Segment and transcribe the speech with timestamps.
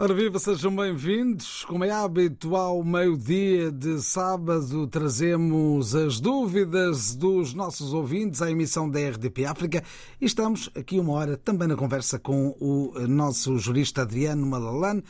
[0.00, 1.64] Ora viva, sejam bem-vindos.
[1.64, 8.88] Como é hábito, ao meio-dia de sábado, trazemos as dúvidas dos nossos ouvintes à emissão
[8.88, 9.82] da RDP África
[10.20, 15.02] e estamos aqui uma hora também na conversa com o nosso jurista Adriano Malalane,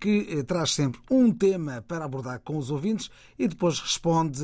[0.00, 4.42] que traz sempre um tema para abordar com os ouvintes e depois responde,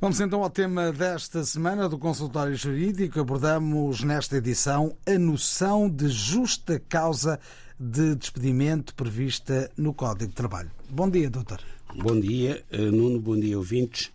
[0.00, 3.18] Vamos então ao tema desta semana do consultório jurídico.
[3.18, 7.40] Abordamos nesta edição a noção de justa causa
[7.80, 10.70] de despedimento prevista no Código de Trabalho.
[10.88, 11.60] Bom dia, doutor.
[11.96, 14.12] Bom dia, Nuno, bom dia, ouvintes.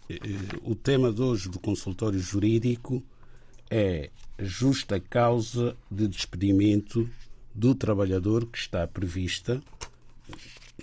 [0.64, 3.04] O tema de hoje do consultório jurídico
[3.70, 7.10] é justa causa de despedimento
[7.54, 9.62] do trabalhador que está prevista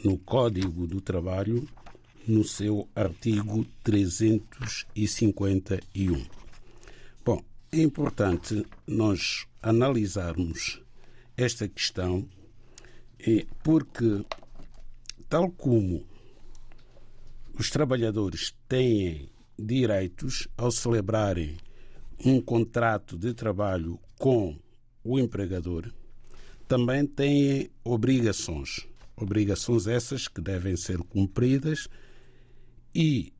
[0.04, 1.66] no Código do Trabalho,
[2.26, 6.26] no seu artigo 351.
[7.24, 7.42] Bom,
[7.72, 10.82] é importante nós analisarmos
[11.36, 12.28] esta questão
[13.62, 14.24] porque,
[15.28, 16.06] tal como
[17.58, 19.28] os trabalhadores têm
[19.58, 21.56] direitos ao celebrarem
[22.24, 24.56] um contrato de trabalho com
[25.04, 25.92] o empregador,
[26.66, 28.86] também têm obrigações.
[29.16, 31.88] Obrigações essas que devem ser cumpridas
[32.94, 33.32] e,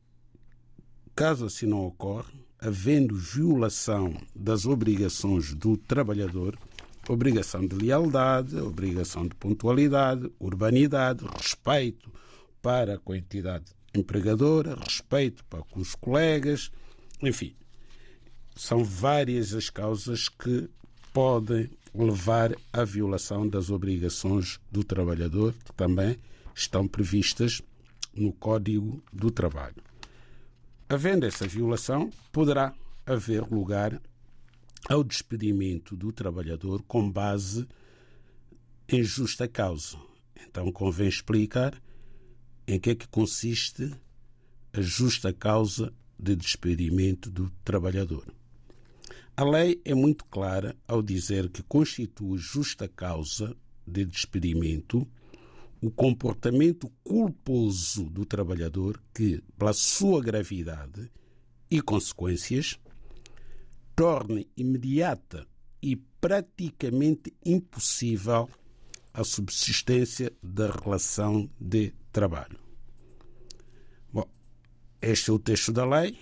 [1.15, 6.57] caso assim não ocorra, havendo violação das obrigações do trabalhador,
[7.09, 12.11] obrigação de lealdade, obrigação de pontualidade, urbanidade, respeito
[12.61, 16.71] para com a entidade empregadora, respeito para com os colegas,
[17.21, 17.55] enfim,
[18.55, 20.69] são várias as causas que
[21.11, 26.17] podem levar à violação das obrigações do trabalhador, que também
[26.55, 27.61] estão previstas
[28.13, 29.81] no Código do Trabalho.
[30.89, 32.73] Havendo essa violação, poderá
[33.05, 34.01] haver lugar
[34.89, 37.67] ao despedimento do trabalhador com base
[38.89, 39.97] em justa causa.
[40.47, 41.81] Então convém explicar
[42.67, 43.91] em que é que consiste
[44.73, 48.25] a justa causa de despedimento do trabalhador.
[49.35, 53.55] A lei é muito clara ao dizer que constitui justa causa
[53.87, 55.07] de despedimento
[55.81, 61.11] o comportamento culposo do trabalhador que, pela sua gravidade
[61.69, 62.79] e consequências,
[63.95, 65.47] torne imediata
[65.81, 68.47] e praticamente impossível
[69.13, 72.59] a subsistência da relação de trabalho.
[74.13, 74.29] Bom,
[75.01, 76.15] este é o texto da lei.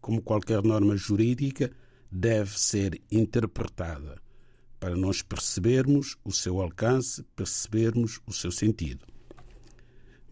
[0.00, 1.70] Como qualquer norma jurídica,
[2.10, 4.20] deve ser interpretada
[4.78, 9.13] para nós percebermos o seu alcance, percebermos o seu sentido.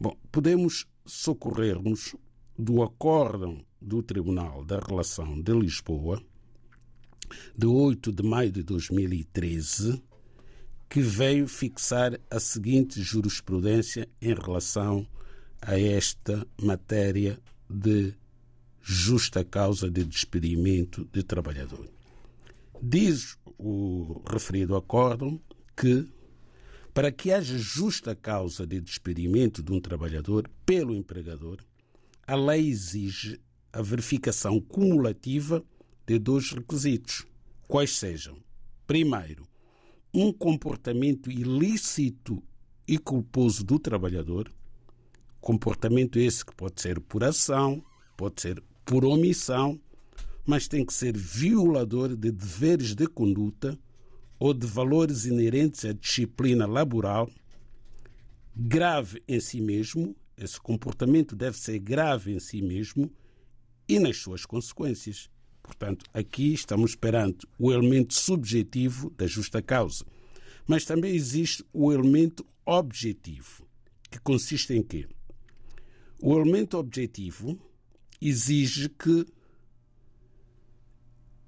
[0.02, 2.16] Bom, podemos socorrer-nos
[2.58, 6.20] do acórdão do Tribunal da Relação de Lisboa,
[7.56, 10.02] de 8 de maio de 2013,
[10.90, 15.06] que veio fixar a seguinte jurisprudência em relação
[15.60, 17.38] a esta matéria
[17.70, 18.12] de
[18.80, 21.88] justa causa de despedimento de trabalhador.
[22.82, 25.40] Diz o referido acórdão
[25.76, 26.08] que,
[26.94, 31.58] para que haja justa causa de despedimento de um trabalhador pelo empregador,
[32.26, 33.40] a lei exige
[33.72, 35.64] a verificação cumulativa
[36.06, 37.26] de dois requisitos,
[37.66, 38.36] quais sejam:
[38.86, 39.46] primeiro,
[40.12, 42.42] um comportamento ilícito
[42.86, 44.52] e culposo do trabalhador,
[45.40, 47.82] comportamento esse que pode ser por ação,
[48.16, 49.80] pode ser por omissão,
[50.44, 53.78] mas tem que ser violador de deveres de conduta
[54.42, 57.30] ou de valores inerentes à disciplina laboral,
[58.56, 63.08] grave em si mesmo, esse comportamento deve ser grave em si mesmo
[63.88, 65.30] e nas suas consequências.
[65.62, 70.04] Portanto, aqui estamos perante o elemento subjetivo da justa causa.
[70.66, 73.64] Mas também existe o elemento objetivo,
[74.10, 75.06] que consiste em quê?
[76.20, 77.56] O elemento objetivo
[78.20, 79.24] exige que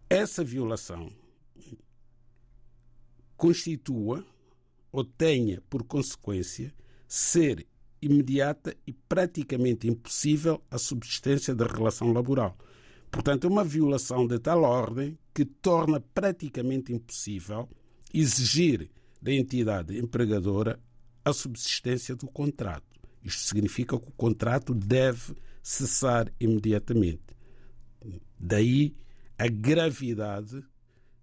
[0.09, 1.11] essa violação
[3.37, 4.25] constitua
[4.93, 6.73] ou tenha por consequência
[7.07, 7.67] ser
[8.01, 12.57] imediata e praticamente impossível a subsistência da relação laboral.
[13.11, 17.69] Portanto, é uma violação de tal ordem que torna praticamente impossível
[18.13, 18.91] exigir
[19.21, 20.79] da entidade empregadora
[21.25, 22.85] a subsistência do contrato.
[23.23, 27.35] Isto significa que o contrato deve cessar imediatamente.
[28.39, 28.95] Daí
[29.39, 30.63] a gravidade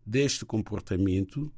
[0.06, 1.54] deste comportamento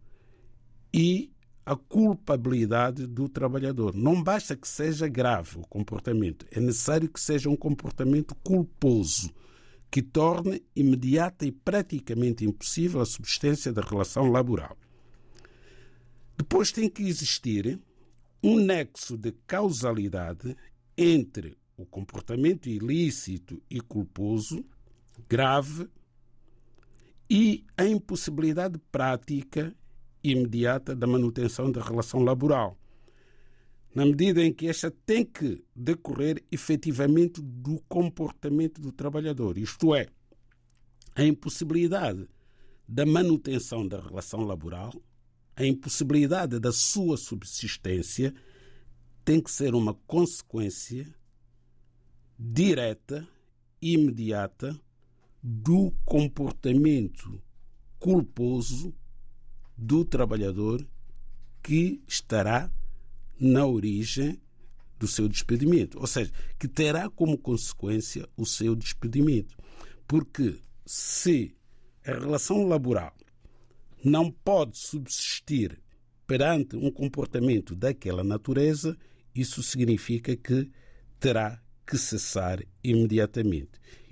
[0.93, 1.31] e
[1.65, 3.95] a culpabilidade do trabalhador.
[3.95, 9.33] Não basta que seja grave o comportamento, é necessário que seja um comportamento culposo,
[9.89, 14.77] que torne imediata e praticamente impossível a subsistência da relação laboral.
[16.37, 17.79] Depois tem que existir
[18.43, 20.57] um nexo de causalidade
[20.97, 24.65] entre o comportamento ilícito e culposo,
[25.29, 25.87] grave,
[27.29, 29.73] e a impossibilidade prática
[30.23, 32.77] imediata da manutenção da relação laboral,
[33.93, 40.07] na medida em que esta tem que decorrer efetivamente do comportamento do trabalhador, isto é,
[41.15, 42.27] a impossibilidade
[42.87, 44.93] da manutenção da relação laboral
[45.55, 48.33] a impossibilidade da sua subsistência
[49.23, 51.13] tem que ser uma consequência
[52.37, 53.27] direta
[53.81, 54.79] e imediata
[55.41, 57.41] do comportamento
[57.99, 58.93] culposo
[59.77, 60.85] do trabalhador
[61.61, 62.71] que estará
[63.39, 64.39] na origem
[64.99, 69.57] do seu despedimento, ou seja, que terá como consequência o seu despedimento.
[70.07, 71.55] Porque se
[72.05, 73.13] a relação laboral
[74.03, 75.81] não pode subsistir
[76.27, 78.97] perante um comportamento daquela natureza,
[79.35, 80.69] isso significa que
[81.19, 83.71] terá que cessar imediatamente.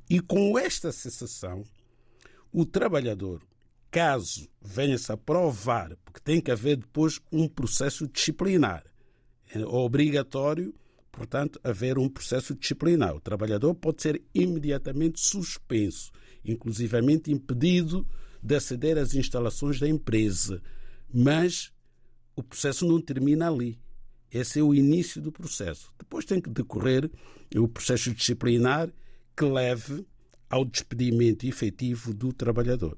[0.09, 1.63] E com esta cessação,
[2.51, 3.41] o trabalhador,
[3.91, 8.83] caso venha-se a provar, porque tem que haver depois um processo disciplinar,
[9.53, 10.73] é obrigatório,
[11.11, 13.13] portanto, haver um processo disciplinar.
[13.13, 16.09] O trabalhador pode ser imediatamente suspenso,
[16.43, 18.07] inclusivamente impedido
[18.41, 20.61] de aceder às instalações da empresa.
[21.13, 21.71] Mas
[22.33, 23.77] o processo não termina ali.
[24.31, 25.93] Esse é o início do processo.
[25.99, 27.11] Depois tem que decorrer
[27.53, 28.89] o processo disciplinar
[29.35, 30.05] que leve
[30.49, 32.97] ao despedimento efetivo do trabalhador.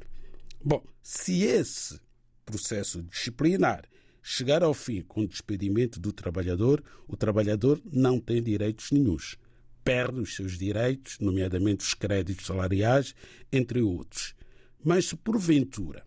[0.64, 2.00] Bom, se esse
[2.46, 3.84] processo disciplinar
[4.22, 9.38] chegar ao fim com o despedimento do trabalhador, o trabalhador não tem direitos nenhums.
[9.84, 13.14] Perde os seus direitos, nomeadamente os créditos salariais,
[13.52, 14.34] entre outros.
[14.82, 16.06] Mas se porventura,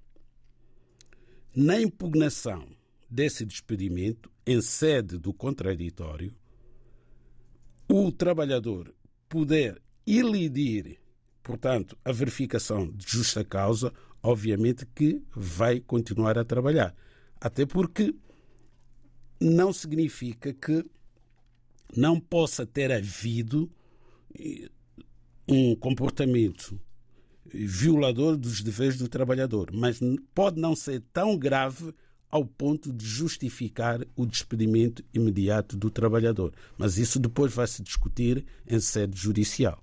[1.55, 2.67] na impugnação
[3.11, 6.35] desse despedimento, em sede do contraditório,
[7.89, 8.95] o trabalhador
[9.29, 10.99] puder ilidir,
[11.43, 13.93] portanto, a verificação de justa causa,
[14.23, 16.95] obviamente que vai continuar a trabalhar.
[17.41, 18.15] Até porque
[19.41, 20.85] não significa que
[21.97, 23.71] não possa ter havido
[24.39, 24.69] eh,
[25.49, 26.81] um comportamento
[27.45, 30.01] violador dos deveres do trabalhador, mas
[30.35, 31.95] pode não ser tão grave
[32.29, 36.53] ao ponto de justificar o despedimento imediato do trabalhador.
[36.77, 39.83] Mas isso depois vai se discutir em sede judicial.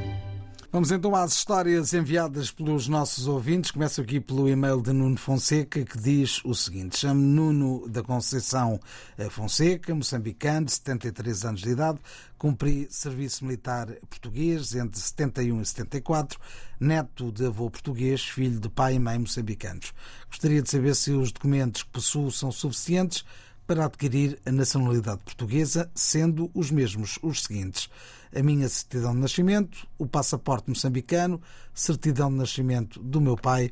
[0.73, 3.71] Vamos então às histórias enviadas pelos nossos ouvintes.
[3.71, 8.79] Começo aqui pelo e-mail de Nuno Fonseca, que diz o seguinte: Chamo-me Nuno da Conceição
[9.17, 11.99] eh, Fonseca, moçambicano, 73 anos de idade,
[12.37, 16.39] cumpri serviço militar português entre 71 e 74,
[16.79, 19.93] neto de avô português, filho de pai e mãe moçambicanos.
[20.29, 23.25] Gostaria de saber se os documentos que possuo são suficientes
[23.67, 27.89] para adquirir a nacionalidade portuguesa, sendo os mesmos os seguintes
[28.33, 31.41] a minha certidão de nascimento, o passaporte moçambicano,
[31.73, 33.71] certidão de nascimento do meu pai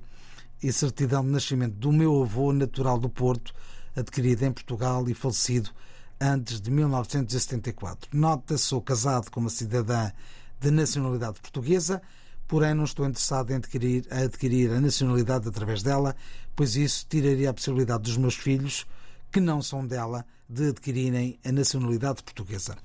[0.61, 3.53] e certidão de nascimento do meu avô natural do Porto,
[3.95, 5.71] adquirida em Portugal e falecido
[6.19, 8.09] antes de 1974.
[8.13, 10.11] Nota, sou casado com uma cidadã
[10.59, 12.01] de nacionalidade portuguesa,
[12.47, 16.15] porém não estou interessado em adquirir, a adquirir a nacionalidade através dela,
[16.55, 18.85] pois isso tiraria a possibilidade dos meus filhos,
[19.31, 22.75] que não são dela, de adquirirem a nacionalidade portuguesa.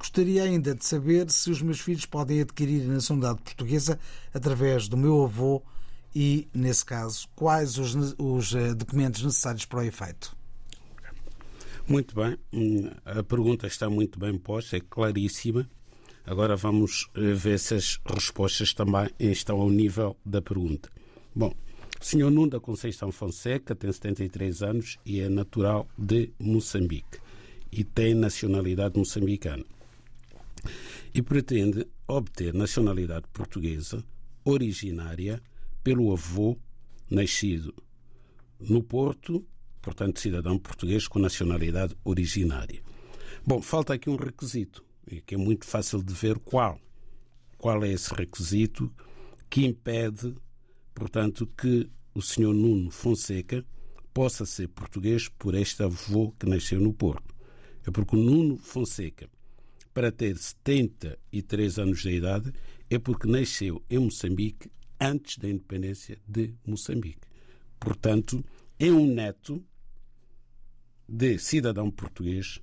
[0.00, 3.98] Gostaria ainda de saber se os meus filhos podem adquirir a nacionalidade portuguesa
[4.32, 5.62] através do meu avô
[6.16, 10.34] e, nesse caso, quais os, os eh, documentos necessários para o efeito.
[11.86, 15.68] Muito bem, hum, a pergunta está muito bem posta, é claríssima.
[16.24, 20.88] Agora vamos eh, ver se as respostas também estão ao nível da pergunta.
[21.36, 21.52] Bom,
[22.00, 27.18] o senhor Nuno da Conceição Fonseca tem 73 anos e é natural de Moçambique
[27.70, 29.62] e tem nacionalidade moçambicana
[31.14, 34.04] e pretende obter nacionalidade portuguesa
[34.44, 35.42] originária
[35.82, 36.58] pelo avô
[37.10, 37.74] nascido
[38.58, 39.46] no Porto,
[39.80, 42.82] portanto, cidadão português com nacionalidade originária.
[43.44, 44.84] Bom, falta aqui um requisito,
[45.26, 46.78] que é muito fácil de ver qual.
[47.56, 48.92] Qual é esse requisito
[49.48, 50.34] que impede,
[50.94, 53.64] portanto, que o senhor Nuno Fonseca
[54.12, 57.34] possa ser português por este avô que nasceu no Porto?
[57.86, 59.28] É porque o Nuno Fonseca
[59.92, 62.52] para ter 73 anos de idade
[62.88, 64.70] é porque nasceu em Moçambique
[65.00, 67.26] antes da independência de Moçambique.
[67.78, 68.44] Portanto,
[68.78, 69.64] é um neto
[71.08, 72.60] de cidadão português,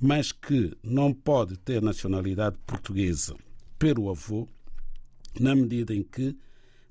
[0.00, 3.36] mas que não pode ter nacionalidade portuguesa
[3.78, 4.48] pelo avô,
[5.40, 6.36] na medida em que,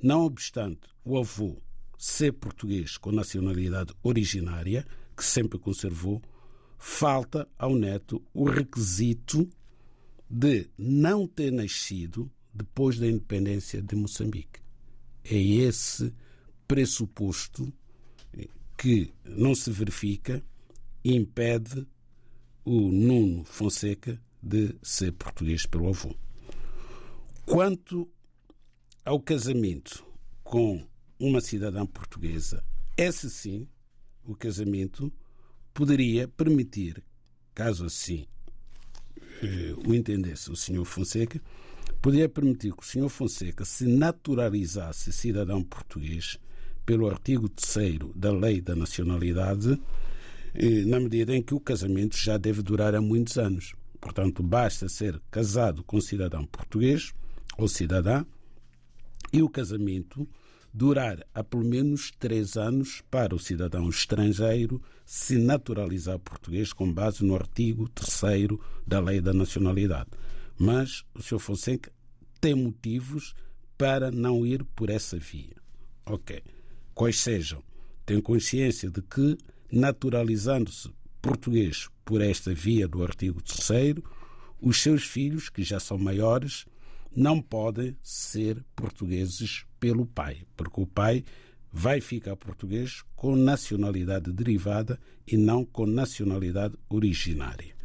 [0.02, 1.62] não obstante o avô
[1.98, 6.22] ser português com nacionalidade originária, que sempre conservou,
[6.84, 9.48] falta ao neto o requisito
[10.28, 14.60] de não ter nascido depois da independência de Moçambique.
[15.24, 16.12] É esse
[16.68, 17.72] pressuposto
[18.76, 20.44] que não se verifica
[21.04, 21.88] e impede
[22.66, 26.16] o Nuno Fonseca de ser português pelo avô.
[27.46, 28.10] Quanto
[29.06, 30.04] ao casamento
[30.44, 30.84] com
[31.20, 32.66] uma cidadã portuguesa,
[32.98, 33.68] esse sim,
[34.24, 35.14] o casamento
[35.74, 37.04] poderia permitir,
[37.54, 38.26] caso assim
[39.44, 41.42] eh, o entendesse o senhor Fonseca,
[42.02, 46.38] poderia permitir que o senhor Fonseca se naturalizasse cidadão português
[46.86, 49.80] pelo artigo 3 da Lei da Nacionalidade,
[50.54, 53.74] eh, na medida em que o casamento já deve durar há muitos anos.
[54.00, 57.14] Portanto, basta ser casado com cidadão português
[57.58, 58.26] ou cidadã
[59.32, 60.28] e o casamento
[60.74, 67.24] durar há pelo menos três anos para o cidadão estrangeiro se naturalizar português com base
[67.24, 70.10] no artigo 3 da Lei da Nacionalidade.
[70.58, 71.40] Mas o Sr.
[71.40, 71.92] Fonseca
[72.40, 73.34] tem motivos
[73.78, 75.56] para não ir por essa via.
[76.06, 76.42] Ok.
[76.94, 77.64] Quais sejam?
[78.06, 79.38] Tem consciência de que,
[79.72, 80.90] naturalizando-se
[81.22, 83.96] português por esta via do artigo 3,
[84.62, 86.66] os seus filhos, que já são maiores,
[87.16, 91.24] não podem ser portugueses pelo pai, porque o pai
[91.72, 97.76] vai ficar português com nacionalidade derivada e não com nacionalidade originária.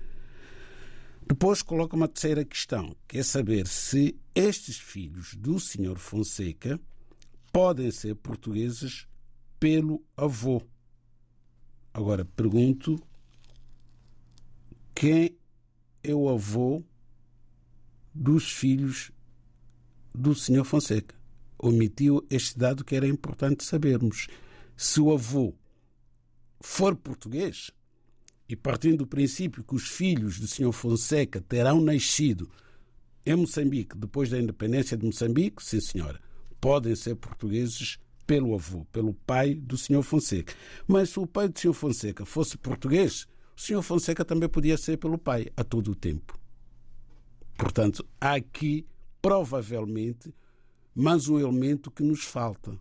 [1.27, 5.97] Depois coloca uma terceira questão, que é saber se estes filhos do Sr.
[5.97, 6.81] Fonseca
[7.53, 9.07] podem ser portugueses
[9.59, 10.63] pelo avô.
[11.93, 13.01] Agora pergunto
[14.95, 15.37] quem
[16.03, 16.83] é o avô
[18.15, 19.11] dos filhos
[20.17, 20.65] do Sr.
[20.65, 21.15] Fonseca.
[21.59, 24.27] Omitiu este dado que era importante sabermos.
[24.77, 25.55] Se o avô
[26.61, 27.71] for português,
[28.49, 30.73] e partindo do princípio que os filhos do Sr.
[30.73, 32.51] Fonseca terão nascido
[33.25, 36.21] em Moçambique depois da independência de Moçambique, sim senhora,
[36.61, 40.03] podem ser portugueses pelo avô, pelo pai do Sr.
[40.03, 40.55] Fonseca.
[40.87, 41.73] Mas se o pai do Sr.
[41.73, 43.83] Fonseca fosse português, o Sr.
[43.83, 46.39] Fonseca também podia ser pelo pai a todo o tempo.
[47.57, 48.87] Portanto, há aqui
[49.27, 50.33] provavelmente
[50.95, 52.79] mais um elemento que nos falta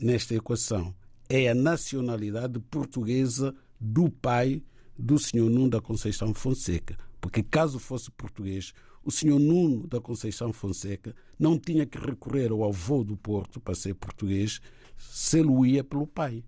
[0.00, 0.94] nesta equação.
[1.28, 4.62] É a nacionalidade portuguesa do pai
[4.98, 6.96] do senhor Nuno da Conceição Fonseca.
[7.20, 8.72] Porque caso fosse português,
[9.04, 13.74] o senhor Nuno da Conceição Fonseca não tinha que recorrer ao avô do Porto para
[13.74, 14.62] ser português,
[14.96, 16.42] se ele ia pelo pai.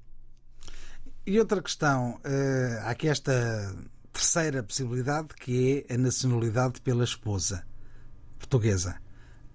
[1.26, 3.76] E outra questão, eh, há aqui esta
[4.14, 7.66] terceira possibilidade que é a nacionalidade pela esposa
[8.38, 8.98] portuguesa.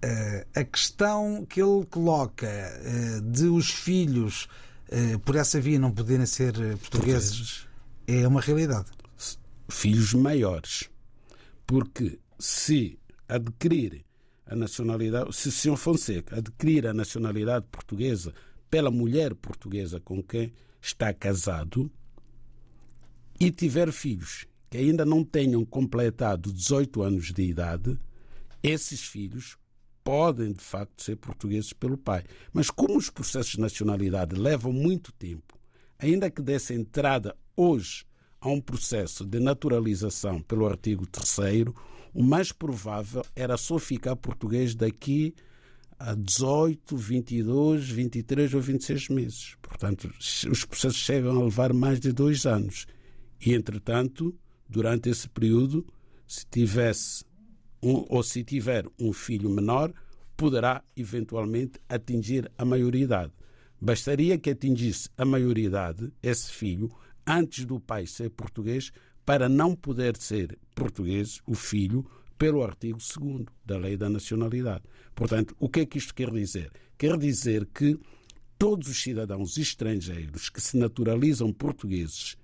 [0.08, 4.48] Eh, a questão que ele coloca eh, de os filhos
[5.24, 7.68] por essa via não poderem ser portugueses
[8.06, 8.86] é uma realidade.
[9.68, 10.92] Filhos maiores.
[11.66, 14.06] Porque se adquirir
[14.46, 18.32] a nacionalidade, se o senhor Fonseca adquirir a nacionalidade portuguesa
[18.70, 21.92] pela mulher portuguesa com quem está casado
[23.40, 27.98] e tiver filhos que ainda não tenham completado 18 anos de idade,
[28.62, 29.58] esses filhos
[30.06, 32.24] podem de facto ser portugueses pelo pai.
[32.54, 35.60] Mas como os processos de nacionalidade levam muito tempo,
[35.98, 38.06] ainda que desse entrada hoje
[38.40, 41.66] a um processo de naturalização pelo artigo 3
[42.14, 45.34] o mais provável era só ficar português daqui
[45.98, 49.58] a 18, 22, 23 ou 26 meses.
[49.62, 52.86] Portanto, os processos chegam a levar mais de dois anos.
[53.44, 54.34] E, entretanto,
[54.70, 55.86] durante esse período,
[56.28, 57.26] se tivesse
[57.86, 59.94] um, ou se tiver um filho menor,
[60.36, 63.32] poderá eventualmente atingir a maioridade.
[63.80, 66.92] Bastaria que atingisse a maioridade, esse filho,
[67.28, 68.92] antes do pai ser português,
[69.24, 72.06] para não poder ser português, o filho,
[72.38, 74.84] pelo artigo 2 da Lei da Nacionalidade.
[75.14, 76.72] Portanto, o que é que isto quer dizer?
[76.98, 77.98] Quer dizer que
[78.58, 82.36] todos os cidadãos estrangeiros que se naturalizam portugueses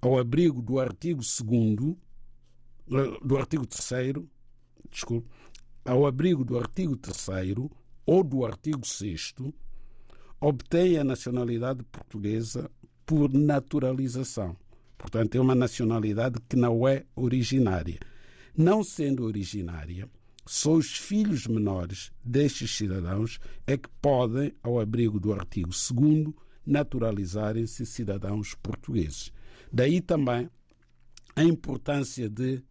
[0.00, 1.96] ao abrigo do artigo 2
[3.22, 4.26] do artigo 3
[4.90, 5.28] desculpe,
[5.84, 7.16] ao abrigo do artigo 3
[8.04, 9.34] ou do artigo 6
[10.40, 12.70] obtêm a nacionalidade portuguesa
[13.04, 14.56] por naturalização.
[14.98, 17.98] Portanto, é uma nacionalidade que não é originária.
[18.56, 20.08] Não sendo originária,
[20.46, 26.32] só os filhos menores destes cidadãos é que podem, ao abrigo do artigo 2,
[26.64, 29.32] naturalizarem-se cidadãos portugueses.
[29.72, 30.48] Daí também
[31.34, 32.62] a importância de,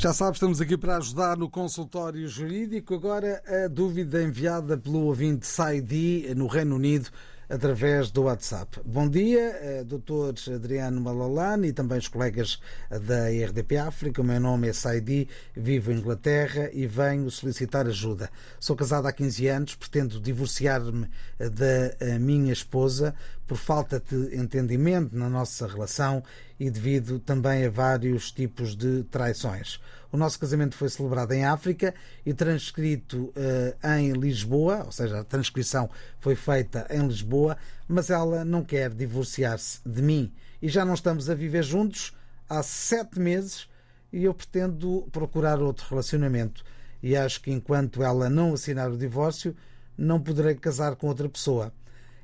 [0.00, 2.94] Já sabe, estamos aqui para ajudar no consultório jurídico.
[2.94, 7.10] Agora, a dúvida enviada pelo ouvinte Saidi no Reino Unido
[7.50, 8.80] através do WhatsApp.
[8.86, 10.54] Bom dia, eh, Dr.
[10.54, 14.22] Adriano Malalane e também os colegas da RDP África.
[14.22, 18.30] O meu nome é Saidi, vivo em Inglaterra e venho solicitar ajuda.
[18.60, 21.08] Sou casado há 15 anos, pretendo divorciar-me
[21.38, 23.14] da eh, minha esposa
[23.48, 26.22] por falta de entendimento na nossa relação
[26.58, 29.80] e devido também a vários tipos de traições.
[30.12, 31.94] O nosso casamento foi celebrado em África
[32.26, 38.44] e transcrito uh, em Lisboa, ou seja, a transcrição foi feita em Lisboa, mas ela
[38.44, 42.12] não quer divorciar-se de mim e já não estamos a viver juntos
[42.48, 43.68] há sete meses
[44.12, 46.64] e eu pretendo procurar outro relacionamento.
[47.00, 49.56] E acho que enquanto ela não assinar o divórcio,
[49.96, 51.72] não poderei casar com outra pessoa.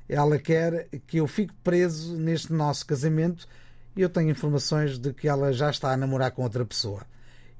[0.09, 3.47] Ela quer que eu fique preso neste nosso casamento
[3.95, 7.05] e eu tenho informações de que ela já está a namorar com outra pessoa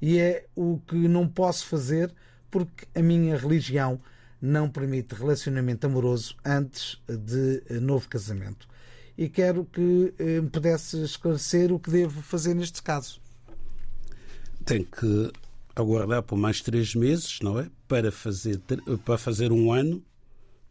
[0.00, 2.12] e é o que não posso fazer
[2.50, 4.00] porque a minha religião
[4.40, 8.68] não permite relacionamento amoroso antes de novo casamento.
[9.16, 13.20] E quero que eh, me pudesse esclarecer o que devo fazer neste caso.
[14.64, 15.32] Tem que
[15.74, 17.68] aguardar por mais três meses, não é?
[17.88, 18.60] Para fazer,
[19.04, 20.04] para fazer um ano.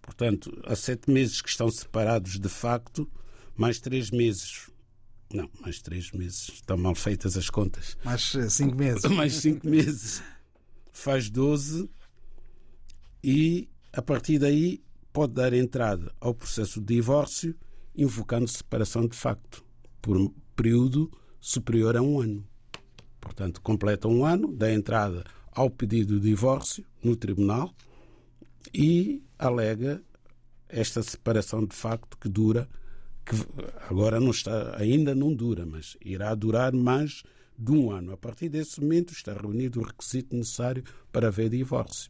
[0.02, 3.10] Portanto, há sete meses que estão separados de facto,
[3.58, 4.70] mais três meses
[5.34, 6.50] não, mais três meses.
[6.50, 7.98] Estão mal feitas as contas.
[8.04, 9.04] Mais eh, cinco meses.
[9.12, 10.24] mais cinco meses.
[10.92, 11.90] Faz doze
[13.24, 17.56] e, a partir daí, pode dar entrada ao processo de divórcio,
[17.96, 19.66] invocando separação de facto,
[20.02, 22.48] por um período superior a um ano.
[23.20, 27.74] Portanto, completa um ano da entrada ao pedido de divórcio no tribunal
[28.74, 30.02] e alega
[30.70, 32.70] esta separação de facto que dura,
[33.28, 33.36] que
[33.90, 37.24] agora não está, ainda não dura, mas irá durar mais
[37.58, 38.14] de um ano.
[38.14, 42.10] A partir desse momento está reunido o requisito necessário para haver divórcio.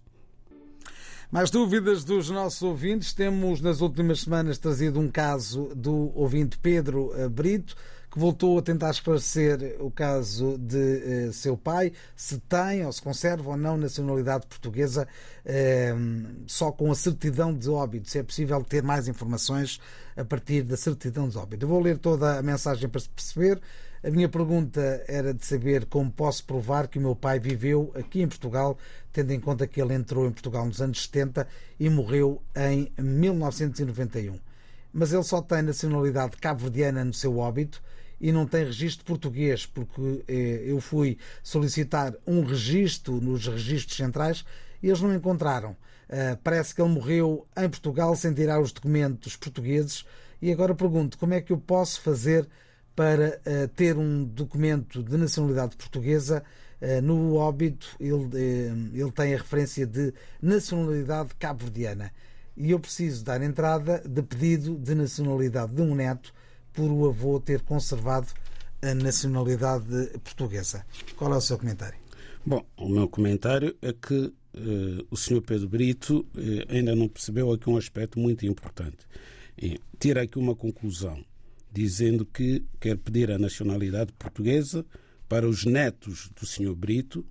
[1.32, 3.13] Mais dúvidas dos nossos ouvintes?
[3.13, 7.82] Temos nas últimas semanas trazido um caso do ouvinte Pedro Brito, que
[8.17, 13.51] voltou a tentar esclarecer o caso de uh, seu pai, se tem ou se conserva
[13.51, 15.08] ou não nacionalidade portuguesa,
[15.45, 19.80] uh, só com a certidão de óbito, se é possível ter mais informações
[20.15, 21.65] a partir da certidão de óbito.
[21.65, 23.62] Eu vou ler toda a mensagem para se perceber.
[24.03, 28.21] A minha pergunta era de saber como posso provar que o meu pai viveu aqui
[28.21, 28.80] em Portugal,
[29.13, 31.47] tendo em conta que ele entrou em Portugal nos anos 70
[31.80, 34.39] e morreu em 1991.
[34.91, 37.80] Mas ele só tem nacionalidade cabo-verdiana no seu óbito
[38.19, 44.43] e não tem registro português, porque eh, eu fui solicitar um registro nos registros centrais
[44.82, 45.71] e eles não encontraram.
[46.10, 50.06] Uh, parece que ele morreu em Portugal sem tirar os documentos portugueses
[50.41, 52.47] e agora pergunto como é que eu posso fazer
[52.95, 56.43] para uh, ter um documento de nacionalidade portuguesa.
[56.82, 62.12] Uh, no óbito, ele, ele tem a referência de nacionalidade cabo-verdiana.
[62.56, 66.34] E eu preciso dar entrada de pedido de nacionalidade de um neto
[66.77, 68.27] por o avô ter conservado
[68.83, 70.85] a nacionalidade portuguesa.
[71.15, 71.97] Qual é o seu comentário?
[72.45, 74.31] Bom, o meu comentário é que
[75.09, 75.41] o Sr.
[75.41, 76.23] Pedro Brito
[76.69, 78.99] ainda não percebeu aqui um aspecto muito importante.
[79.57, 81.25] E tira aqui uma conclusão
[81.73, 84.85] dizendo que quer pedir a nacionalidade portuguesa
[85.27, 86.75] para os netos do Sr.
[86.75, 87.25] Brito,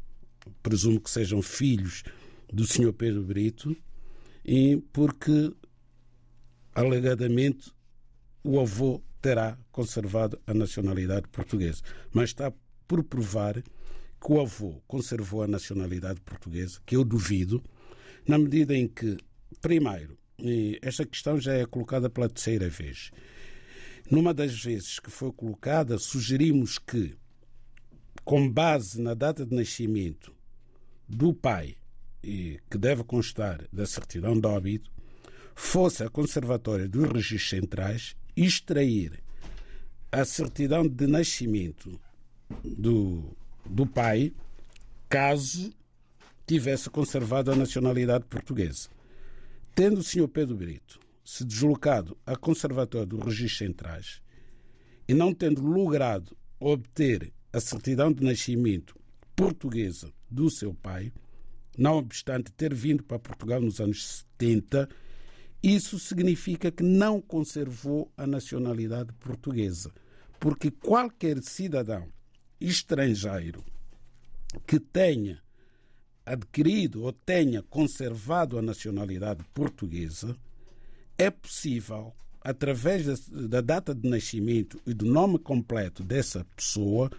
[0.61, 2.03] presumo que sejam filhos
[2.53, 2.93] do Sr.
[2.93, 3.77] Pedro Brito,
[4.45, 5.53] e porque
[6.75, 7.73] alegadamente
[8.43, 11.83] o avô terá conservado a nacionalidade portuguesa.
[12.13, 12.53] Mas está
[12.87, 17.61] por provar que o avô conservou a nacionalidade portuguesa, que eu duvido,
[18.25, 19.17] na medida em que,
[19.61, 20.17] primeiro,
[20.81, 23.11] esta questão já é colocada pela terceira vez.
[24.09, 27.17] Numa das vezes que foi colocada, sugerimos que,
[28.25, 30.33] com base na data de nascimento
[31.09, 31.75] do pai,
[32.23, 34.89] e que deve constar da certidão de óbito,
[35.53, 39.23] fosse a Conservatória dos Registros Centrais extrair
[40.13, 41.99] a certidão de nascimento
[42.63, 44.33] do, do pai,
[45.09, 45.73] caso
[46.47, 48.89] tivesse conservado a nacionalidade portuguesa.
[49.75, 50.29] Tendo o Sr.
[50.29, 54.23] Pedro Brito se deslocado a Conservatório dos Registros Centrais
[55.09, 58.97] e não tendo logrado obter a certidão de nascimento
[59.35, 61.13] portuguesa do seu pai,
[61.77, 64.89] não obstante ter vindo para Portugal nos anos 70,
[65.75, 69.91] isso significa que não conservou a nacionalidade portuguesa,
[70.39, 72.07] porque qualquer cidadão
[72.61, 73.65] estrangeiro
[74.65, 75.43] que tenha
[76.25, 80.37] adquirido ou tenha conservado a nacionalidade portuguesa
[81.19, 87.11] é possível, através da, da data de nascimento e do nome completo dessa pessoa,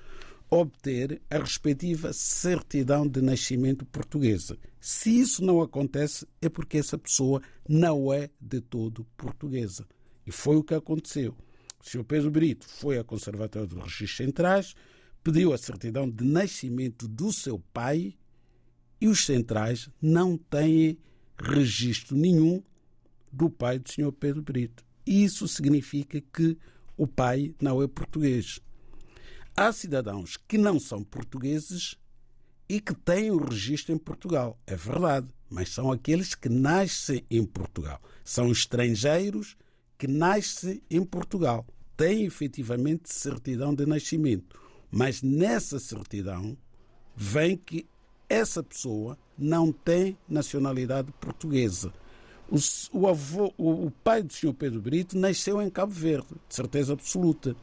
[0.50, 4.58] obter a respectiva certidão de nascimento portuguesa.
[4.90, 9.86] Se isso não acontece, é porque essa pessoa não é de todo portuguesa.
[10.26, 11.36] E foi o que aconteceu.
[11.78, 12.06] O Sr.
[12.06, 14.76] Pedro Brito foi à Conservatória dos Registros Centrais,
[15.22, 18.16] pediu a certidão de nascimento do seu pai
[19.02, 20.98] e os centrais não têm
[21.38, 22.64] registro nenhum
[23.30, 24.14] do pai do Sr.
[24.14, 24.86] Pedro Brito.
[25.06, 26.58] Isso significa que
[26.96, 28.62] o pai não é português.
[29.54, 31.98] Há cidadãos que não são portugueses
[32.70, 34.60] e que têm o registro em Portugal.
[34.66, 38.02] É verdade, mas são aqueles que nascem em Portugal.
[38.24, 39.56] São estrangeiros
[39.98, 41.66] que nascem em Portugal.
[41.96, 44.60] Têm efetivamente certidão de nascimento.
[44.92, 46.58] Mas nessa certidão
[47.16, 47.88] vem que
[48.30, 51.94] essa pessoa não tem nacionalidade portuguesa.
[52.50, 52.58] O,
[53.00, 54.54] o, avô, o, o pai do Sr.
[54.54, 57.56] Pedro Brito nasceu em Cabo Verde, de certeza absoluta.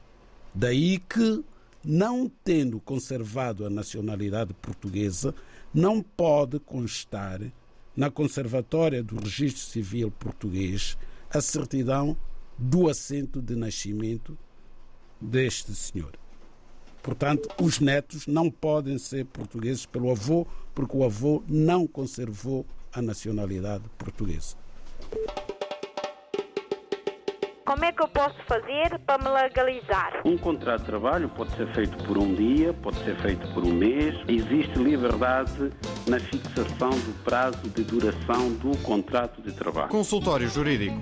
[0.55, 1.43] Daí que,
[1.85, 5.35] não tendo conservado a nacionalidade portuguesa,
[5.73, 7.41] não pode constar
[7.97, 10.97] na Conservatória do Registro Civil Português
[11.31, 12.17] a certidão
[12.57, 14.37] do assento de nascimento
[15.21, 16.13] deste senhor.
[17.03, 23.03] Portanto, os netos não podem ser portugueses pelo avô, porque o avô não conservou a
[23.03, 24.57] nacionalidade portuguesa.
[27.67, 30.21] Como é que eu posso fazer para me legalizar?
[30.23, 33.73] Um contrato de trabalho pode ser feito por um dia, pode ser feito por um
[33.73, 34.15] mês.
[34.29, 35.73] Existe liberdade
[36.07, 39.89] na fixação do prazo de duração do contrato de trabalho.
[39.89, 40.99] Consultório Jurídico.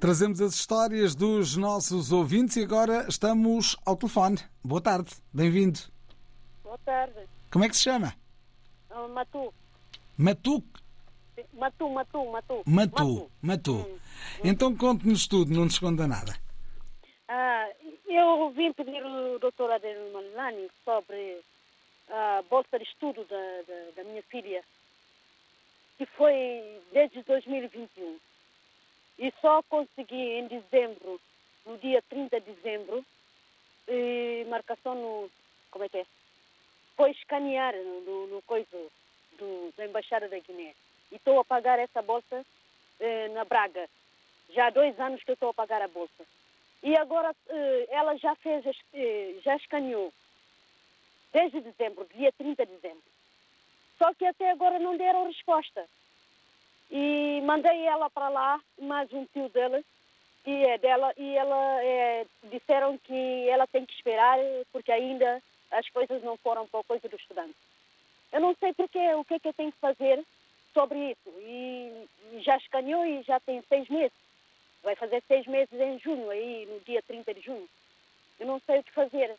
[0.00, 4.40] Trazemos as histórias dos nossos ouvintes e agora estamos ao telefone.
[4.64, 5.78] Boa tarde, bem-vindo.
[6.64, 7.20] Boa tarde.
[7.52, 8.14] Como é que se chama?
[8.90, 9.06] Ah,
[10.18, 10.64] Matu.
[11.54, 11.88] Matu?
[11.88, 12.62] Matu, Matu, Matu.
[12.66, 13.30] Matu.
[13.42, 13.74] Matu.
[13.74, 13.98] Hum.
[14.42, 16.34] Então conte-nos tudo, não nos esconda nada.
[17.28, 17.68] Ah,
[18.06, 21.40] eu vim pedir ao doutor Adel Malani sobre
[22.08, 24.62] a bolsa de estudo da, da, da minha filha,
[25.96, 28.18] que foi desde 2021.
[29.18, 31.20] E só consegui em dezembro,
[31.64, 33.04] no dia 30 de dezembro,
[33.88, 35.30] e marcação no.
[35.70, 36.06] Como é que é?
[36.96, 38.78] Foi escanear no, no, no coisa
[39.38, 40.74] do, da Embaixada da Guiné.
[41.14, 42.44] E estou a pagar essa bolsa
[42.98, 43.88] eh, na Braga.
[44.50, 46.26] Já há dois anos que estou a pagar a bolsa.
[46.82, 50.12] E agora eh, ela já fez, eh, já escaneou
[51.32, 53.04] desde dezembro, dia 30 de dezembro.
[53.96, 55.86] Só que até agora não deram resposta.
[56.90, 59.80] E mandei ela para lá, mais um tio dela,
[60.44, 64.36] e é dela, e ela é, disseram que ela tem que esperar
[64.72, 67.54] porque ainda as coisas não foram para a coisa do estudante.
[68.32, 70.24] Eu não sei porque, o que é que eu tenho que fazer
[70.74, 71.30] sobre isso.
[71.40, 74.12] E, e já escaneou e já tem seis meses.
[74.82, 77.68] Vai fazer seis meses em junho, aí no dia 30 de junho.
[78.38, 79.34] Eu não sei o que fazer.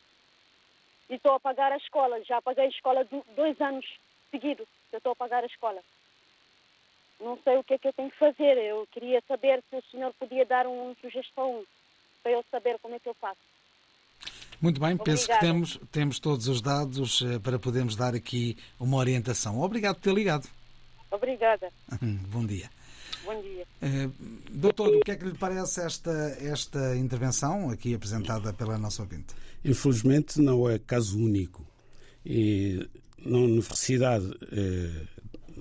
[1.09, 2.23] E estou a pagar a escola.
[2.23, 3.85] Já paguei a escola do, dois anos
[4.31, 5.81] seguidos eu estou a pagar a escola.
[7.19, 8.57] Não sei o que é que eu tenho que fazer.
[8.57, 11.63] Eu queria saber se o senhor podia dar uma sugestão
[12.23, 13.39] para eu saber como é que eu faço.
[14.61, 15.53] Muito bem, penso que Obrigada.
[15.53, 19.61] temos, temos todos os dados eh, para podermos dar aqui uma orientação.
[19.61, 20.47] Obrigado por ter ligado.
[21.15, 21.69] Obrigada.
[22.29, 22.69] Bom dia.
[23.23, 23.65] Bom dia.
[23.81, 24.09] Eh,
[24.51, 29.33] doutor, o que é que lhe parece esta, esta intervenção aqui apresentada pela nossa ouvinte?
[29.63, 31.65] Infelizmente não é caso único.
[32.25, 32.87] E
[33.25, 35.07] na Universidade eh,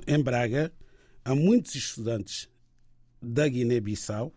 [0.06, 0.72] em Braga
[1.24, 2.48] há muitos estudantes
[3.22, 4.32] da Guiné-Bissau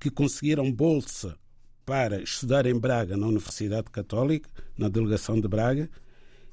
[0.00, 1.36] que conseguiram bolsa
[1.84, 5.90] para estudar em Braga na Universidade Católica, na delegação de Braga,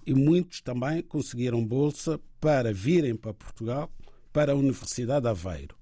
[0.09, 3.93] e muitos também conseguiram bolsa para virem para Portugal,
[4.33, 5.77] para a Universidade de Aveiro.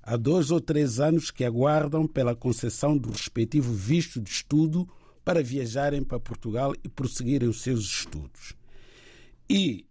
[0.00, 4.88] Há dois ou três anos que aguardam pela concessão do respectivo visto de estudo
[5.24, 8.54] para viajarem para Portugal e prosseguirem os seus estudos.
[9.50, 9.84] E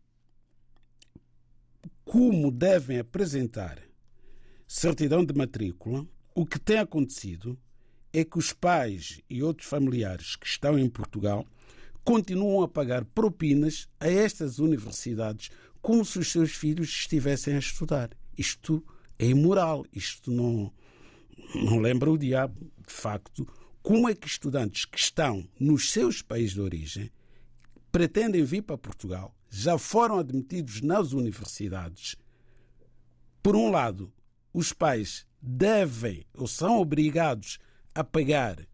[2.05, 3.77] como devem apresentar
[4.65, 7.59] certidão de matrícula, o que tem acontecido
[8.13, 11.45] é que os pais e outros familiares que estão em Portugal
[12.03, 15.49] continuam a pagar propinas a estas universidades
[15.81, 18.11] como se os seus filhos estivessem a estudar.
[18.37, 18.83] Isto
[19.17, 20.71] é imoral, isto não,
[21.55, 22.71] não lembra o diabo.
[22.85, 23.47] De facto,
[23.81, 27.11] como é que estudantes que estão nos seus países de origem
[27.91, 32.15] pretendem vir para Portugal, já foram admitidos nas universidades?
[33.41, 34.13] Por um lado,
[34.53, 37.57] os pais devem ou são obrigados
[37.93, 38.67] a pagar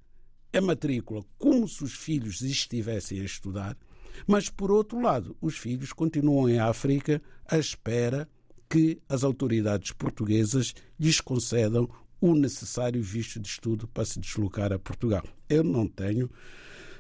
[0.54, 3.78] a matrícula como se os filhos estivessem a estudar,
[4.26, 8.28] mas por outro lado, os filhos continuam em África à espera
[8.70, 14.80] que as autoridades portuguesas lhes concedam o necessário visto de estudo para se deslocar a
[14.80, 15.24] Portugal.
[15.48, 16.30] Eu não tenho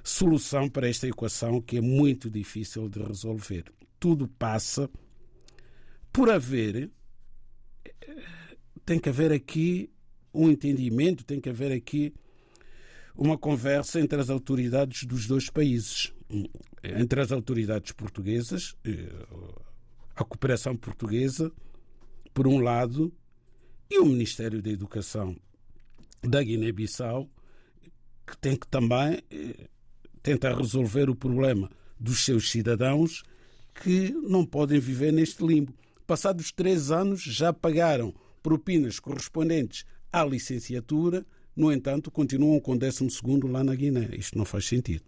[0.03, 3.65] solução para esta equação que é muito difícil de resolver.
[3.99, 4.89] Tudo passa
[6.13, 6.91] por haver
[8.85, 9.89] tem que haver aqui
[10.33, 12.13] um entendimento, tem que haver aqui
[13.17, 16.13] uma conversa entre as autoridades dos dois países,
[16.83, 18.75] entre as autoridades portuguesas,
[20.15, 21.51] a cooperação portuguesa,
[22.33, 23.11] por um lado,
[23.89, 25.35] e o Ministério da Educação
[26.21, 27.27] da Guiné-Bissau,
[28.25, 29.23] que tem que também
[30.21, 33.23] tentar resolver o problema dos seus cidadãos
[33.83, 35.73] que não podem viver neste limbo.
[36.05, 41.25] Passados três anos já pagaram propinas correspondentes à licenciatura,
[41.57, 43.07] no entanto, continuam com 12
[43.51, 44.09] lá na Guiné.
[44.13, 45.03] Isto não faz sentido.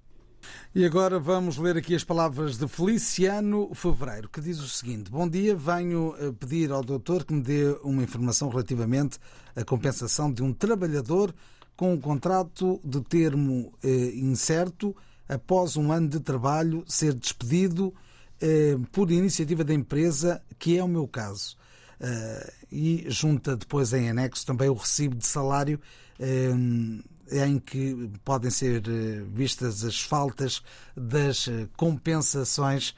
[0.73, 5.27] E agora vamos ler aqui as palavras de Feliciano Fevereiro, que diz o seguinte: Bom
[5.27, 9.19] dia, venho pedir ao doutor que me dê uma informação relativamente
[9.55, 11.33] à compensação de um trabalhador
[11.75, 14.95] com um contrato de termo eh, incerto
[15.29, 17.93] após um ano de trabalho ser despedido
[18.41, 21.55] eh, por iniciativa da empresa, que é o meu caso.
[21.99, 25.81] Uh, e junta depois em anexo também o recibo de salário
[26.17, 30.63] uh, em que podem ser uh, vistas as faltas
[30.95, 32.95] das compensações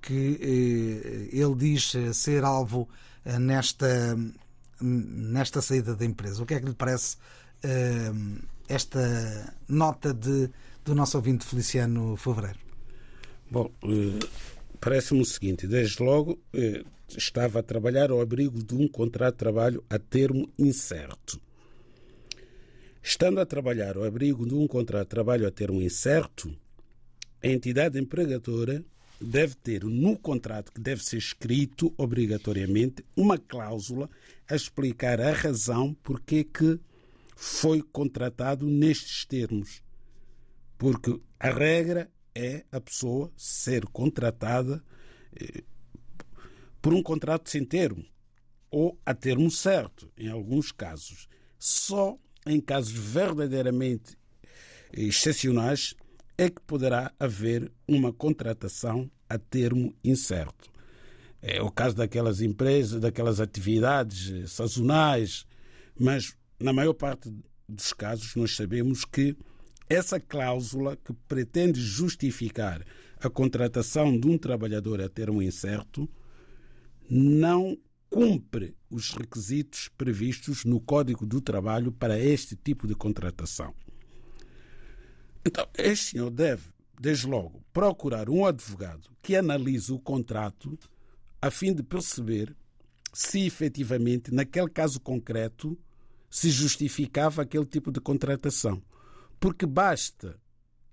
[0.00, 2.88] que ele diz ser alvo
[3.38, 4.16] nesta,
[4.80, 6.42] nesta saída da empresa.
[6.42, 7.18] O que é que lhe parece
[8.66, 10.48] esta nota de,
[10.82, 12.58] do nosso ouvinte Feliciano Fevereiro?
[13.50, 13.70] Bom,
[14.80, 16.38] parece-me o seguinte: desde logo
[17.18, 21.40] estava a trabalhar ao abrigo de um contrato de trabalho a termo incerto.
[23.02, 26.54] Estando a trabalhar ao abrigo de um contrato de trabalho a termo incerto,
[27.42, 28.84] a entidade empregadora
[29.20, 34.08] deve ter no contrato, que deve ser escrito obrigatoriamente, uma cláusula
[34.48, 36.78] a explicar a razão porque que
[37.36, 39.82] foi contratado nestes termos.
[40.76, 44.82] Porque a regra é a pessoa ser contratada
[45.34, 45.62] eh,
[46.80, 48.04] por um contrato sem termo
[48.70, 51.28] ou a termo certo, em alguns casos.
[51.58, 52.16] Só
[52.46, 54.16] em casos verdadeiramente
[54.92, 55.94] excepcionais
[56.38, 60.70] é que poderá haver uma contratação a termo incerto.
[61.42, 65.46] É o caso daquelas empresas, daquelas atividades eh, sazonais,
[65.98, 67.32] mas na maior parte
[67.68, 69.36] dos casos nós sabemos que
[69.88, 72.84] essa cláusula que pretende justificar
[73.20, 76.08] a contratação de um trabalhador a termo incerto
[77.10, 77.76] não
[78.08, 83.74] cumpre os requisitos previstos no Código do Trabalho para este tipo de contratação.
[85.44, 86.68] Então, este senhor deve,
[87.00, 90.78] desde logo, procurar um advogado que analise o contrato
[91.42, 92.54] a fim de perceber
[93.12, 95.78] se efetivamente, naquele caso concreto,
[96.28, 98.80] se justificava aquele tipo de contratação.
[99.40, 100.38] Porque basta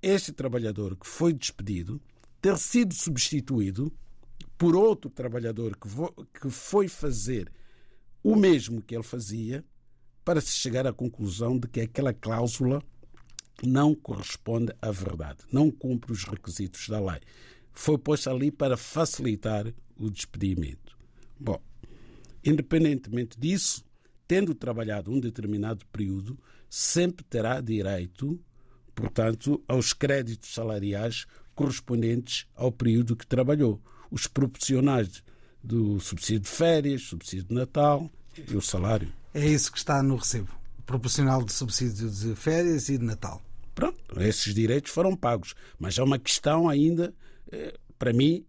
[0.02, 2.02] este trabalhador que foi despedido
[2.42, 3.94] ter sido substituído
[4.58, 5.78] por outro trabalhador
[6.40, 7.52] que foi fazer
[8.24, 9.64] o mesmo que ele fazia
[10.26, 12.84] para se chegar à conclusão de que aquela cláusula
[13.64, 17.22] não corresponde à verdade, não cumpre os requisitos da lei.
[17.72, 20.98] Foi posta ali para facilitar o despedimento.
[21.40, 21.62] Bom,
[22.44, 23.86] independentemente disso,
[24.28, 26.38] tendo trabalhado um determinado período,
[26.70, 28.40] sempre terá direito,
[28.94, 33.82] portanto, aos créditos salariais correspondentes ao período que trabalhou.
[34.12, 35.24] Os proporcionais
[35.64, 39.12] do subsídio de férias, subsídio de Natal e o salário.
[39.34, 40.50] É isso que está no recibo.
[40.86, 43.42] Proporcional de subsídio de férias e de Natal.
[43.76, 45.54] Pronto, esses direitos foram pagos.
[45.78, 47.14] Mas há uma questão ainda,
[47.52, 48.46] eh, para mim,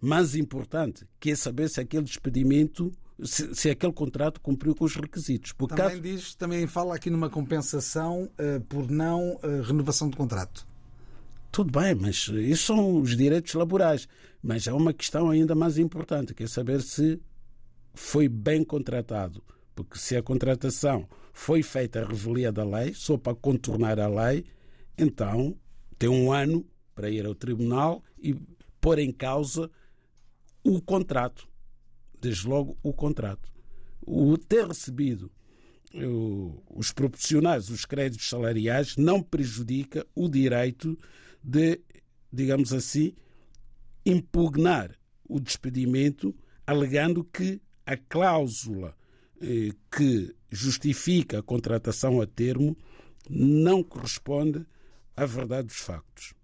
[0.00, 4.94] mais importante, que é saber se aquele despedimento se, se, aquele contrato cumpriu com os
[4.94, 5.52] requisitos.
[5.52, 6.00] Por também caso...
[6.00, 10.66] diz, também fala aqui numa compensação uh, por não uh, renovação de contrato.
[11.56, 14.06] Tudo bem, mas isso são os direitos laborais.
[14.42, 17.18] Mas há uma questão ainda mais importante, que é saber se
[17.94, 19.42] foi bem contratado.
[19.74, 24.44] Porque se a contratação foi feita a revelia da lei, só para contornar a lei,
[24.98, 25.56] então
[25.98, 26.62] tem um ano
[26.94, 28.36] para ir ao tribunal e
[28.78, 29.70] pôr em causa
[30.62, 31.48] o contrato
[32.20, 33.50] desde logo o contrato.
[34.02, 35.32] O ter recebido
[36.68, 40.98] os proporcionais, os créditos salariais, não prejudica o direito
[41.46, 41.80] de,
[42.32, 43.14] digamos assim,
[44.04, 44.90] impugnar
[45.28, 46.34] o despedimento,
[46.66, 48.96] alegando que a cláusula
[49.40, 52.76] eh, que justifica a contratação a termo
[53.30, 54.66] não corresponde
[55.16, 56.34] à verdade dos factos.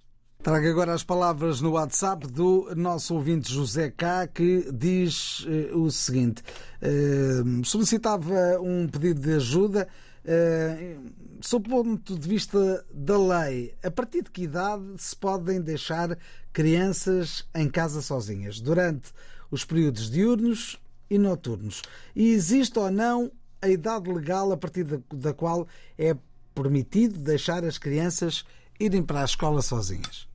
[0.43, 5.91] Trago agora as palavras no WhatsApp do nosso ouvinte José K, que diz uh, o
[5.91, 6.43] seguinte:
[6.83, 9.89] uh, solicitava um pedido de ajuda.
[10.25, 15.61] Uh, sob o ponto de vista da lei, a partir de que idade se podem
[15.61, 16.17] deixar
[16.53, 18.61] crianças em casa sozinhas?
[18.61, 19.13] Durante
[19.51, 20.81] os períodos diurnos
[21.11, 21.83] e noturnos?
[22.15, 25.67] E existe ou não a idade legal a partir da qual
[25.99, 26.17] é
[26.55, 28.45] permitido deixar as crianças
[28.79, 30.29] irem para a escola sozinhas?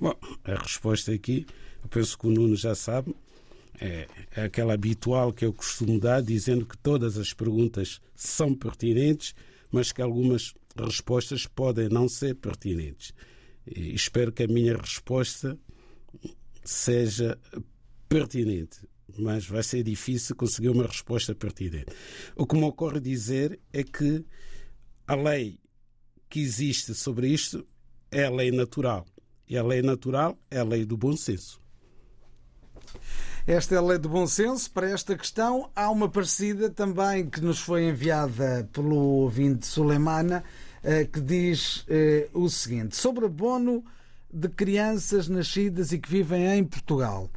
[0.00, 1.46] Bom, a resposta aqui,
[1.82, 3.14] eu penso que o Nuno já sabe,
[3.80, 9.34] é, é aquela habitual que eu costumo dar, dizendo que todas as perguntas são pertinentes,
[9.70, 13.12] mas que algumas respostas podem não ser pertinentes.
[13.66, 15.58] E espero que a minha resposta
[16.64, 17.38] seja
[18.08, 18.78] pertinente,
[19.18, 21.92] mas vai ser difícil conseguir uma resposta pertinente.
[22.36, 24.24] O que me ocorre dizer é que
[25.06, 25.58] a lei
[26.28, 27.66] que existe sobre isto
[28.10, 29.06] é a lei natural.
[29.48, 31.63] E a lei natural é a lei do bom senso.
[33.46, 34.70] Esta é a lei do bom senso.
[34.70, 40.42] Para esta questão, há uma parecida também que nos foi enviada pelo ouvinte Suleimana,
[40.82, 43.84] eh, que diz eh, o seguinte: sobre abono
[44.32, 47.30] de crianças nascidas e que vivem em Portugal.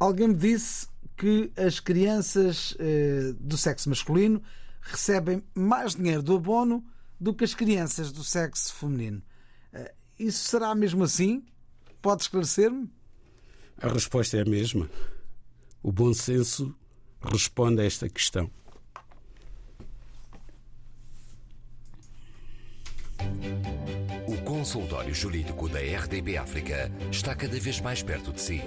[0.00, 0.88] Alguém me disse
[1.18, 4.42] que as crianças eh, do sexo masculino
[4.80, 6.82] recebem mais dinheiro do abono
[7.20, 9.22] do que as crianças do sexo feminino.
[10.18, 11.44] Isso será mesmo assim?
[12.00, 12.90] Pode esclarecer-me?
[13.76, 14.88] A resposta é a mesma.
[15.82, 16.72] O bom senso
[17.20, 18.48] responde a esta questão.
[24.28, 28.62] O consultório jurídico da RDB África está cada vez mais perto de si.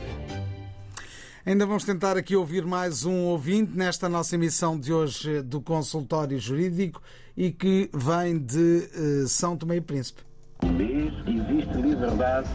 [1.46, 6.38] Ainda vamos tentar aqui ouvir mais um ouvinte nesta nossa emissão de hoje do Consultório
[6.38, 7.02] Jurídico
[7.38, 10.22] e que vem de uh, São Tomé e Príncipe.
[10.62, 12.50] Existe liberdade.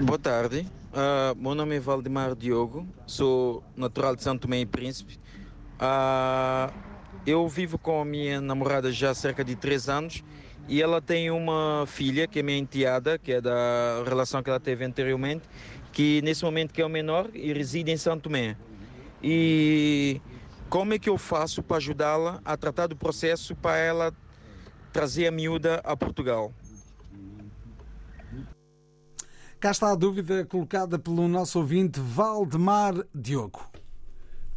[0.00, 0.66] Boa tarde.
[0.90, 5.18] Uh, meu nome é Valdemar Diogo, sou natural de São Tomé e Príncipe.
[5.78, 6.72] Uh,
[7.26, 10.24] eu vivo com a minha namorada já há cerca de três anos
[10.68, 14.60] e ela tem uma filha que é minha enteada, que é da relação que ela
[14.60, 15.42] teve anteriormente,
[15.92, 18.56] que nesse momento que é o menor e reside em São Tomé.
[19.22, 20.20] E
[20.68, 24.14] como é que eu faço para ajudá-la a tratar do processo para ela
[24.92, 26.52] trazer a miúda a Portugal?
[29.60, 33.64] Cá está a dúvida colocada pelo nosso ouvinte Valdemar Diogo.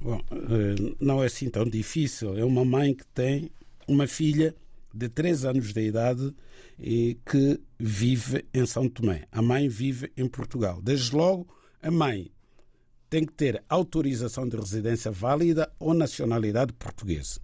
[0.02, 2.38] Bom, eh, não é assim tão difícil.
[2.38, 3.52] É uma mãe que tem
[3.88, 4.56] uma filha
[4.94, 6.34] de 3 anos de idade
[6.78, 9.26] e que vive em São Tomé.
[9.32, 10.82] A mãe vive em Portugal.
[10.82, 11.48] Desde logo,
[11.82, 12.32] a mãe
[13.10, 17.40] tem que ter autorização de residência válida ou nacionalidade portuguesa.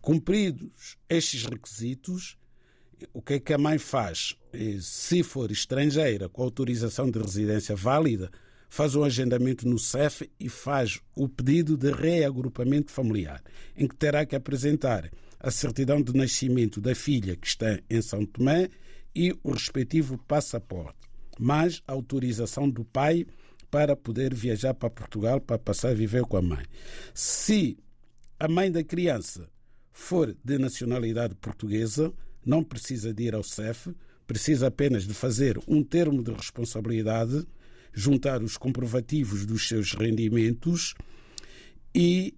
[0.00, 2.38] Cumpridos estes requisitos,
[3.12, 4.34] o que é que a mãe faz?
[4.80, 8.30] Se for estrangeira com autorização de residência válida,
[8.70, 13.42] faz um agendamento no CEF e faz o pedido de reagrupamento familiar,
[13.76, 15.10] em que terá que apresentar
[15.40, 18.68] a certidão de nascimento da filha que está em São Tomé
[19.14, 20.98] e o respectivo passaporte,
[21.38, 23.26] mais a autorização do pai
[23.70, 26.64] para poder viajar para Portugal para passar a viver com a mãe.
[27.14, 27.78] Se
[28.38, 29.48] a mãe da criança
[29.92, 32.12] for de nacionalidade portuguesa,
[32.44, 33.94] não precisa de ir ao CEF,
[34.26, 37.46] precisa apenas de fazer um termo de responsabilidade,
[37.92, 40.94] juntar os comprovativos dos seus rendimentos
[41.94, 42.34] e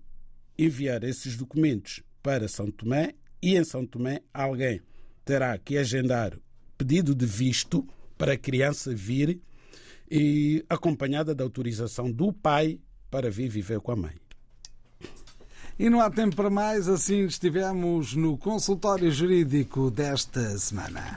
[0.59, 4.81] enviar esses documentos para São Tomé e em São Tomé alguém
[5.25, 6.37] terá que agendar
[6.77, 9.41] pedido de visto para a criança vir
[10.11, 14.15] e acompanhada da autorização do pai para vir viver com a mãe.
[15.79, 21.17] E não há tempo para mais, assim estivemos no consultório jurídico desta semana.